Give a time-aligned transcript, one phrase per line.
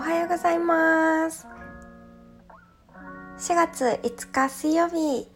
[0.00, 1.46] はようございます。
[3.38, 5.26] 4月5日水曜日。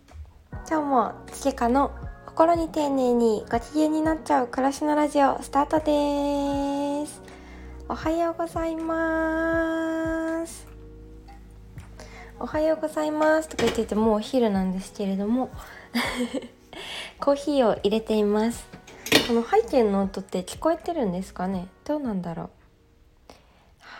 [0.69, 1.93] 今日も月花の
[2.27, 7.23] 心に丁寧にご機嫌になっちゃう暮らしのラジオスタートです。
[7.89, 10.67] おはようございます。
[12.39, 13.49] おはようございます。
[13.49, 15.49] とか言っててもうお昼なんですけれども。
[17.25, 18.67] コーヒーを入れています。
[19.29, 21.69] この背景の音って聞こえてるんですかね？
[21.85, 22.51] どうなんだろ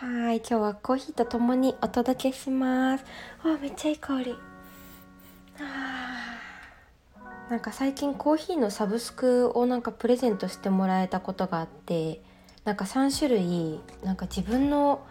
[0.01, 0.03] う？
[0.05, 3.05] はい今日はコーヒーとともにお届けします。
[3.45, 4.35] あめっちゃいい香り。
[5.57, 6.35] あ
[7.49, 12.21] なんか最近コーヒーのサブスクをなんかプレゼントしてもらえたことがあって
[12.65, 15.01] なんか3種類なんか自分の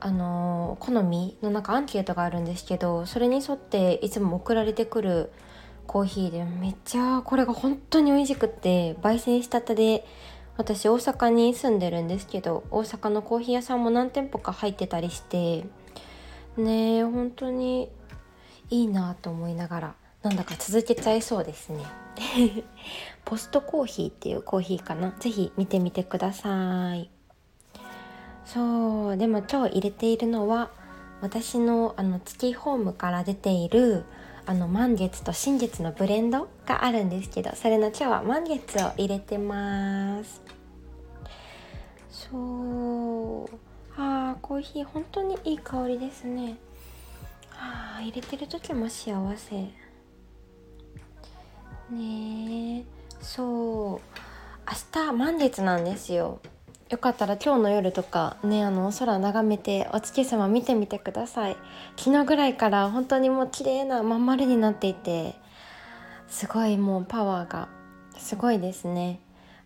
[0.00, 5.30] あのー、好みのなんかアンケートがあるんですけどそれに沿っていつも送られてくる
[5.86, 10.04] コーヒーでめっちゃこれが本当に美味しくって焙煎したてで。
[10.58, 15.64] 私大阪に住んでるんですけど大阪のコーヒー屋さんも何店舗か入ってたりして。
[16.56, 17.90] ねえ本当に
[18.68, 21.82] いいなと思いながらなんだか続けちゃいそうですね。
[23.24, 25.14] ポストコーヒーっていうコーヒーかな？
[25.18, 27.10] 是非見てみてください。
[28.44, 30.70] そうでも今日入れているのは
[31.22, 34.04] 私のあの月ホームから出ている
[34.44, 40.42] あの満月と新月のブレンドがあるんですけどそれの今日は満月を入れてます。
[42.10, 43.58] そう。
[43.96, 46.56] あーコーヒー本当にいい香りですね。
[47.52, 49.54] あ入れてる時も幸せ。
[51.90, 52.84] ねえ
[53.20, 54.18] そう。
[54.94, 56.40] 明日満月なんですよ。
[56.92, 61.56] よかったら今日の夜とかねあの空眺めてお月様見てみてください。
[61.96, 65.34] 昨日ぐらいから本当にもう綺麗なまん丸になっていて
[66.28, 67.70] すごいもうパワーが
[68.18, 69.20] すごいですね。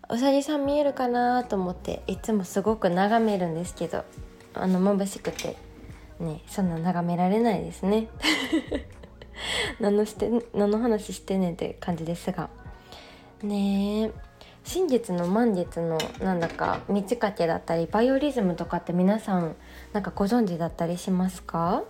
[0.09, 4.05] うさぎさん見えるかなと思っていつもすごく眺めるんですけど
[4.55, 5.57] あの眩しくて
[6.21, 8.07] ねそんな眺められないですね。
[9.81, 12.51] 何のして何の話してねって感じですが。
[13.43, 14.26] ねえ。
[14.67, 19.55] 新月の満月のなんだか満ち欠けだったりバイオリズムとかって皆さん
[19.93, 21.85] なんかご存知だったりしますか？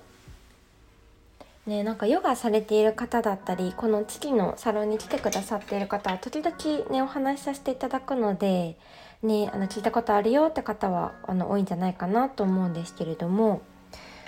[1.67, 8.77] ねなんかヨガされている方だったりこの月のサロンに来てくださっている方は時々ねお話しさせていただくので
[9.23, 13.63] ねあの聞いたことあるよって方はあの多いんじゃないかなと思うんですけれども。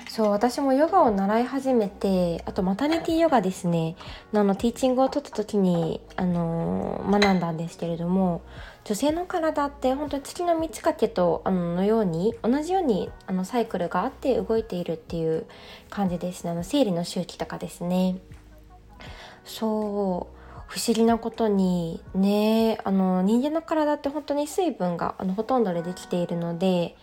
[0.09, 3.95] そう私もヨガを習い始めてあとマタニティヨガですね。
[4.33, 8.41] あのティーチングを取った時に、あのー、学んだんですけれども
[8.85, 15.45] 女性の体って本当に月の満ち欠けとあののように同じようにあのサイクルがあって動いているっていう
[15.91, 16.51] 感じですね。
[16.51, 18.17] あの生理の周期とかですね。
[19.45, 20.39] そう
[20.69, 26.97] 不思議なことにねあの人間の体って本当に水分があのほとんどでできているので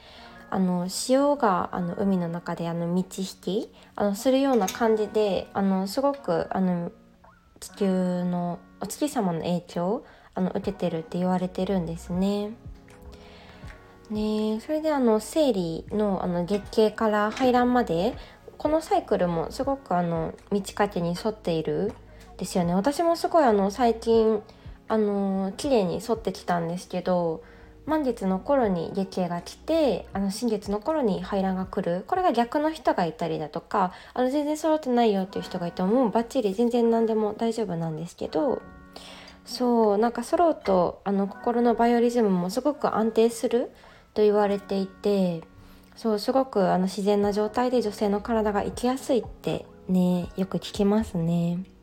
[0.55, 6.93] あの潮があの海の中であの満ち引きあのするような感じであのすごくあの
[7.59, 12.51] 地球のお月様の影響あの受けてるって言われてるんですね。
[14.09, 18.15] ねそれであの生理のあの月経から排卵まで
[18.57, 21.91] このサイクルもすごくあの満ち欠けに沿っている
[22.37, 24.41] ですよね私もすごいあの最近
[24.87, 27.43] あの綺麗に沿ってきたんですけど
[27.85, 38.61] 満月の頃に月経が来てあの新月の頃に排卵が来るこれが逆の人がいたりだとかあの全然揃ってないよっていう人がいてもうバッチリ全然何でも大丈夫なんですけど
[39.45, 43.71] そうなんか揃うとあの心のバイオリズムもすごく安定する
[44.15, 45.43] と言われていて
[45.95, 51.74] そうすごくあの自然な状態で女性の体が生きやすいってねよく聞きますね。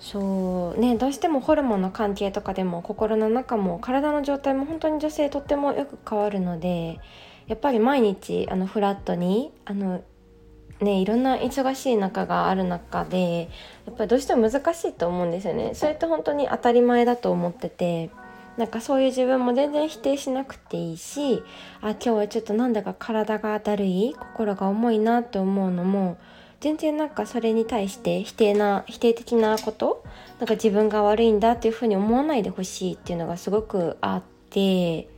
[0.00, 7.00] そうねどうしてもホルモンの関係とかでも心の中も体の状態も本当に女性とってもよく変わるので
[7.48, 10.02] やっぱり毎日あのフラットにあの
[10.80, 13.50] ねいろんな忙しい中がある中で
[13.86, 15.72] やっぱりどうしても難しいと思うんですよね。
[15.74, 18.10] それって本当に当たり前だと思ってて
[18.58, 21.42] なんかそういう自分も全然否定しなくていいし
[21.80, 26.18] あ今日はちょっとなんだか体がだるい心が重いなって思うのも
[26.60, 30.04] 全然なんかそれに対して否定な否定的なこと
[30.40, 35.08] なんか自分が悪いんだっていうふうに思わないでほしいっていうのがすごくあって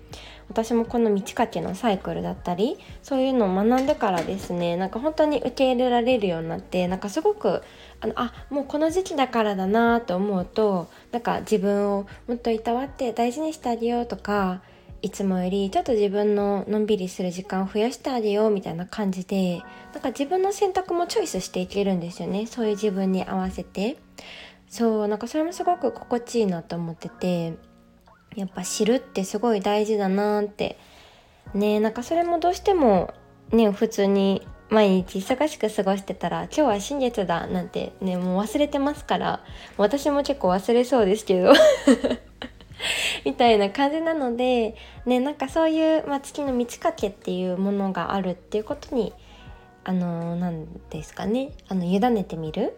[0.50, 7.62] 私もこの満ち欠けのサイクルだったりそういうのを学んでからですねなんか本当に受け入れられるようになってなんかすごく
[8.00, 14.60] あのあもうこの時期だからだなと思うとなんか自分をもっといたわって大事にしてあげようとか
[15.02, 19.62] いつもよりちょっと自分ののんびりする時間を増やしてあげようみたいな感じで
[19.93, 22.47] なんか自分の選択もチョイスしていけるんですよね。
[22.47, 23.97] そういう自分に合わせて。
[24.69, 27.55] そうなんかそれもすごく心地いいなと思ってて
[28.37, 30.79] やっぱ知るってすごい大事だなって。
[31.55, 33.12] ねなんかそれもどうしても
[33.50, 39.44] ね普通に毎日忙しく過ごしてたら今日は新月だなんてねもう忘れてますから
[39.76, 41.52] 私も結構忘れそうですけど。
[43.24, 44.74] みたいな感じなので
[45.06, 49.12] ねなんかそういう、まあ、月の満ち欠けっていうものがあるっていうことに
[49.84, 51.52] あの何ですかね。
[51.68, 52.76] あの委ねてみる。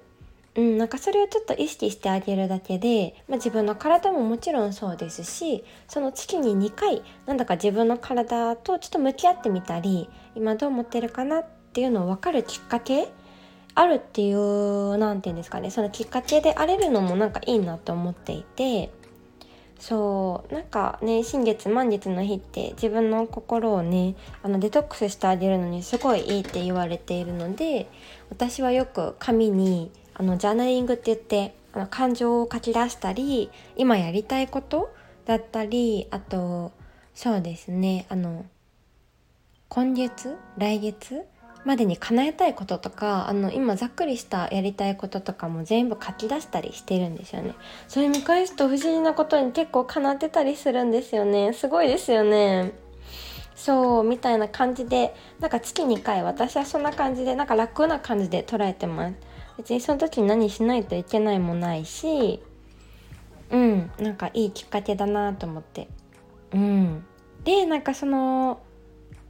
[0.54, 13.08] うん、なんかそれをちょっと意識してあげるだけで、まあ、自分の体ももちろんそうですしその月に2回なんだか自分の体とちょっと向き合ってみたり今どう思ってるかなっていうのを分かるきっかけ
[13.74, 15.70] あるっていう何て言うんですかね。
[15.70, 18.92] そのきっかけであれるのもなんかいいなと思っていて。
[19.82, 24.14] そうなんかね新月満月の日って自分の心をね
[24.44, 27.88] あのデトックスしてあげるのにすごいいいって言われているので
[28.30, 34.94] 私はよく紙にあのジャーナリングって言ってあの感情を書き出したり今やりたいこと
[35.24, 36.70] だったりあと
[37.12, 38.46] そうですねあの
[39.68, 41.22] 今月来月
[41.64, 47.54] までに叶えたいこととかあの今ざっくりしたやりたいこととかも全部書き出したりしてるんですよね。
[47.88, 51.52] それ見返すと不思議なことに結構叶ってたりするんですよね。
[51.52, 52.72] すごいですよね。
[53.54, 59.14] そうみたいな感じでなんか月2回私はそんな感じでなんか楽な感じで捉えてます。
[59.58, 62.42] 別にその時に何しないといけないもないし
[63.50, 65.88] うんなんかいいきっかけだなと思って。
[66.52, 67.04] うん。
[67.44, 68.60] でなんかその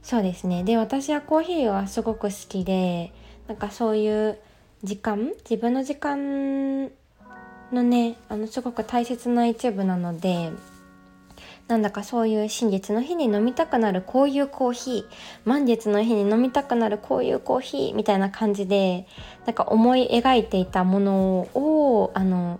[0.03, 0.63] そうですね。
[0.63, 3.13] で私はコーヒーはすごく好きで
[3.47, 4.37] なんかそういう
[4.83, 6.89] 時間自分の時間
[7.71, 10.51] のねあのすごく大切な一部なので
[11.69, 15.05] なんだかそういう新月の日に飲みたくなるこういうコーヒー
[15.45, 19.07] 満月の日に飲みたくなるこういうコーヒーみたいな感じで
[19.45, 21.13] なんか思い描いていたもの
[21.53, 22.59] をあの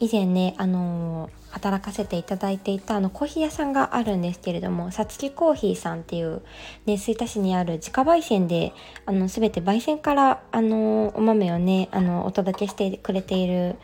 [0.00, 6.42] 以前ねあの働かせていただいていたあのコーヒー屋さんがあるんですけれどもさつきコーヒーさんっていう、
[6.86, 8.72] ね、吹田市にある自家焙煎で
[9.06, 13.76] あの全て焙煎からあのお豆をねあのお届けしてくれている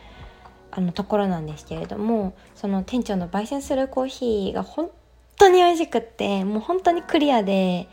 [0.71, 4.89] あのところなんですけれどもその店長の焙煎するコーヒーが本
[5.37, 7.89] 当に美味しくってもう本当にクリアで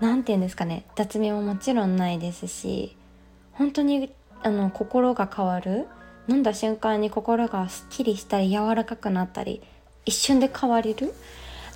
[0.00, 2.96] 何て言うんですかね雑味ももちろんないですし
[3.52, 4.12] 本当に
[4.42, 5.86] あの心が変わる
[6.28, 9.60] 飲んだ瞬間に心がすっきりしたり柔らかくなったり
[10.04, 11.12] 一瞬で変われる？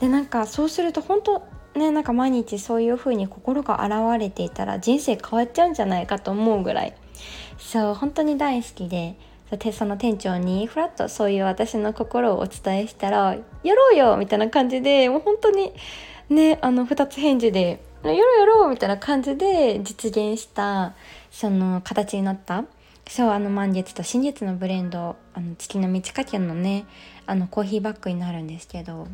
[0.01, 1.43] でなんかそうすると本当
[1.75, 6.95] ねなんか毎日そういう風に心が現れていたら人生変わっちゃうんじゃないかと思うぐらい
[7.59, 9.17] そう本当に大好きで
[9.73, 15.73] その店長にふらっとそういう私の心をお伝えしたら「やろうよ!」みたいな感じでもう本当に
[16.29, 20.93] ねあの2つ返事で「やろうやろう!」みたいな感じで実現した
[21.31, 22.65] その形になった
[23.09, 26.85] そうあの満月と新月のブレンドあの月の満ち欠けのね
[27.27, 29.09] あのコーヒーバッグになるんですけど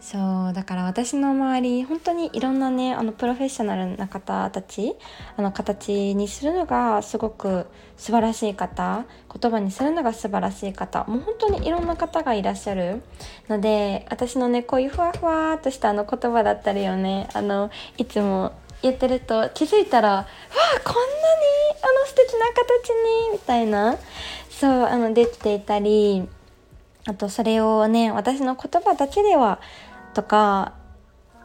[0.00, 4.94] そうだから私の周り本当にいろんなねあのプロフェッショナルな方たち
[5.36, 7.66] あの形にするのがすごく
[7.96, 9.06] 素晴らしい方
[9.40, 13.02] 言葉にするのが素晴らしい方もう本当にいろんな方がいらっしゃる
[13.48, 18.52] ので私のねこういうふわふわっとしたあの言葉だったりをねあのいつも
[18.82, 21.06] 言ってると気づいたら「わあこんなに
[21.82, 23.96] あの素敵な形に」みたいな。
[24.58, 26.26] そうあのできていたり
[27.06, 29.60] あとそれをね私の言葉だけでは
[30.14, 30.72] とか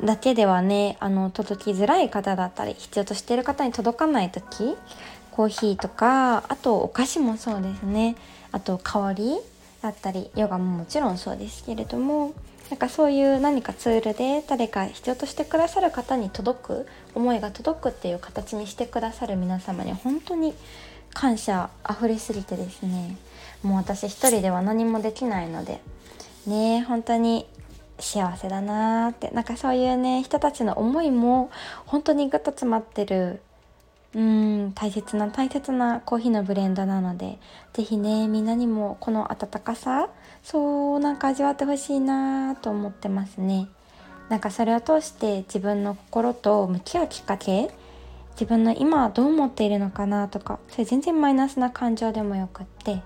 [0.01, 4.77] だけではねあの届きづらい方だったり必要としてる方に届かない時
[5.29, 8.15] コーヒーとかあとお菓子もそうですね。
[8.53, 9.39] あと香り
[9.81, 12.33] だったりヨガももちろんそうですけれども。
[12.71, 20.53] なんかそういう何かツールで誰か必要としてくださる方に届く思いが届くっていう形にしてくださる皆様に本当に
[21.13, 23.17] 感謝溢れすぎてですね。
[23.61, 25.81] もう私一人では何もできないので。
[26.47, 27.45] ね本当に
[27.99, 29.31] 幸せだなーって。
[29.31, 31.51] なんかそういうね人たちの思いも
[31.85, 33.41] 本当にグッと詰まってる。
[34.15, 37.37] うん大切な大切なコーヒーのブレンドなので
[37.73, 40.09] 是非ねみんなにもこの温かさ
[40.43, 43.67] そうなんか味わってほしいなと思ってますね。
[44.29, 47.69] なんかそれを通して自分の心と向き合うきっかけ
[48.31, 53.01] 自分の今はどう思っているのかなとかそれ全然マイナスな感情でもよくって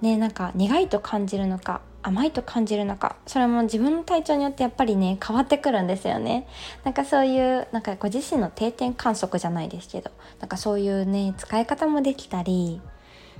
[0.00, 6.48] ねなんか苦いと感じるのか甘いと感じるのかそれも自分の体調によってやっぱりね変わってくるんですよね。
[6.84, 10.10] なんかそういうなんかご自身の定点観測じゃないですけど
[10.40, 12.80] なんかそういうね使い方もできたり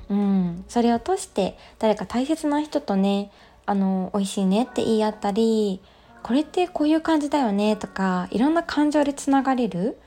[0.09, 0.64] うん。
[0.68, 3.30] それを通して誰か大切な人とね
[3.66, 5.80] あの美味しいねって言い合ったり
[6.23, 9.99] これってこういう感じだよねとかいろんな感情でつながれる。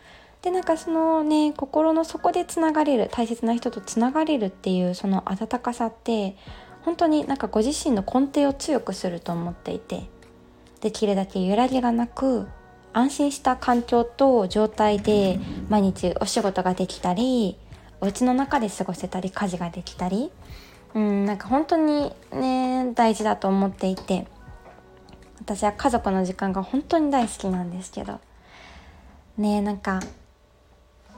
[0.41, 6.35] でなんかそのね心の底でつながれる大切な人とつながれるっていうその温かさって
[6.83, 10.03] 本当になんかご自身の根底を強くすると思っていて
[10.81, 12.47] できるだけ揺らぎがなく
[12.93, 17.57] 安心した環境と状態で毎日お仕事ができたり
[18.01, 20.31] お家の中で過ごせたり家事ができたり
[20.93, 24.27] うんなんか本当にね大事だと思っていて
[25.39, 28.19] 私は家族の時間が本当に大好きなんですけど
[29.37, 29.99] ねなんか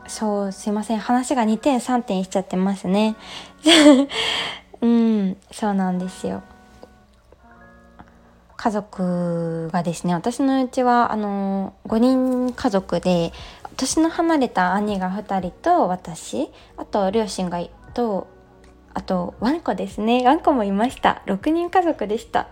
[0.07, 3.15] そうすいません話が2点3点しちゃってますね。
[4.79, 6.43] うんそうなんですよ。
[8.55, 13.31] 家族がですね私のうちはあの5人家族で
[13.77, 18.27] 年の離れた兄が2人と私あと両親がと
[18.93, 20.25] あとワンコですね。
[20.25, 21.22] ワンコもいました。
[21.27, 22.48] 6人家族でした。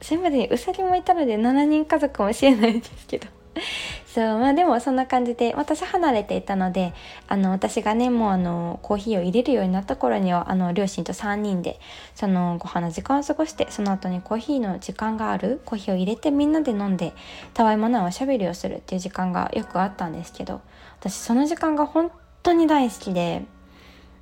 [0.00, 3.26] それまでにうさぎもいたので7人家族かもしれないですけど。
[4.06, 6.92] そうまあでもそんな感じで私離れていたので
[7.28, 11.78] あの私がねもうあのコーヒーを入れるようになった頃にはあの両親と3人で
[12.14, 17.12] そのご飯の時間を過ごしてその後にコーヒーの時間があるコーヒーを入れてみんなで飲んで
[17.54, 20.60] たわいもないおしゃべりをするっていう時間がよくあったんですけど
[21.00, 22.10] 私その時間が本
[22.42, 23.44] 当に大好きで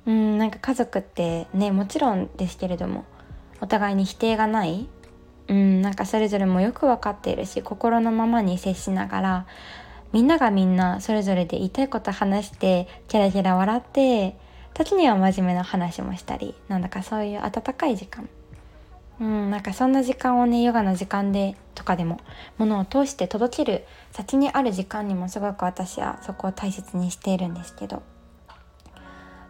[0.05, 3.05] うんなんか家族ってねもちろんですけれども
[3.61, 4.87] お互いに否定がない
[5.47, 9.45] うんなんかそれぞれもよく分かっているし心のままに接しながら
[10.13, 14.35] みんながみんなそれぞれで言いたいこと話してキャラキャラ笑って
[14.73, 18.29] 時には真面目な話もしたりなんだかそういう温かい時間。
[19.19, 22.19] うんなんかそんな時間をねヨガの時間でとかでも
[22.59, 28.03] ものを通して届ける先にある時間にもすごく私はそこを大切にしているんですけど。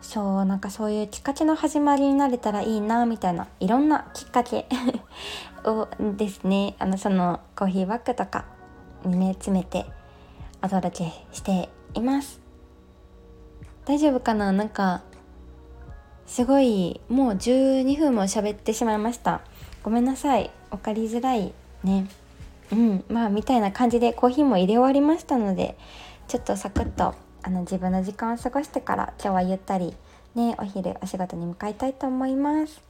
[0.01, 4.67] そうなんかそういうきっかけの始まりになれたらいいなみたいないろんなきっかけ。
[5.65, 8.45] をですねあのそのコーヒーバッグとか
[9.03, 9.85] にね詰めて
[10.61, 12.39] お届けしています。
[13.85, 14.51] 大丈夫かな？
[14.51, 15.01] なんか
[16.25, 19.41] すごいもう12分も喋ってしまいました。
[19.83, 20.51] ごめんなさい。
[20.71, 22.07] 分かりづらいね。
[22.71, 23.03] うん。
[23.09, 25.77] まあみたいな感じでコーヒーも入れ終わりましたので
[26.27, 27.15] ちょっとサクッと
[27.47, 29.95] あの自分の時間を過ごしてから今日はゆったり
[30.35, 32.81] ねお昼お仕事に向かいたいと思います。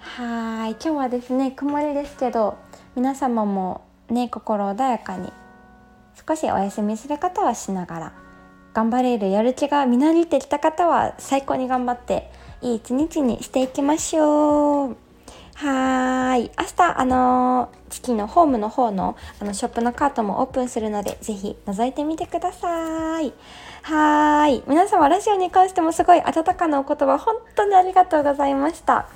[0.00, 2.58] はい今日はですね曇りですけど
[2.94, 5.32] 皆様もね心穏やかに
[6.28, 8.12] 少しお休みする方はしながら
[8.74, 15.07] 頑張れるやる気がみなぎってきた方は最高に頑張っていい一日にしていきましょう。
[15.58, 23.32] はーい明日あの月のホームの方のあのショップのカートもオープンするのでぜひ覗いてみてください
[23.82, 29.08] はーい皆様ラジオに関してもすごい温かなお言葉本当にありがとうございました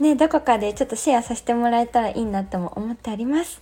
[0.00, 3.60] ねどこかでちょっとシェアさせてもらえたらいいなとも思っております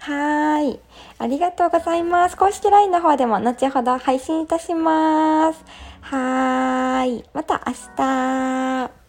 [0.00, 0.80] はい。
[1.18, 2.36] ありがとうございます。
[2.38, 5.62] 公式 LINE の方でも後ほど配信いたします。
[6.00, 7.22] はい。
[7.34, 8.99] また明日。